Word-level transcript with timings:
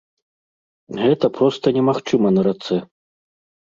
Гэта 1.03 1.25
проста 1.37 1.65
немагчыма 1.79 2.29
на 2.39 2.51
рацэ. 2.53 2.85